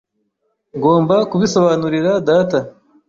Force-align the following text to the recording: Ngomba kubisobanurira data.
Ngomba 0.77 1.15
kubisobanurira 1.29 2.11
data. 2.29 2.59